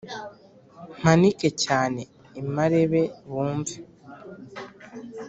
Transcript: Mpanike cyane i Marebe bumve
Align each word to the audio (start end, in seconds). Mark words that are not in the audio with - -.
Mpanike 0.99 1.49
cyane 1.63 2.01
i 2.39 2.41
Marebe 2.53 3.03
bumve 3.29 3.75